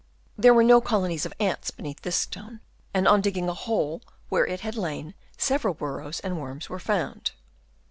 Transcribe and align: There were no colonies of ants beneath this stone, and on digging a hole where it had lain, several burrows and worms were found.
There 0.35 0.55
were 0.55 0.63
no 0.63 0.81
colonies 0.81 1.27
of 1.27 1.33
ants 1.39 1.69
beneath 1.69 2.01
this 2.01 2.15
stone, 2.15 2.61
and 2.91 3.07
on 3.07 3.21
digging 3.21 3.47
a 3.49 3.53
hole 3.53 4.01
where 4.29 4.47
it 4.47 4.61
had 4.61 4.75
lain, 4.75 5.13
several 5.37 5.75
burrows 5.75 6.19
and 6.21 6.41
worms 6.41 6.71
were 6.71 6.79
found. 6.79 7.33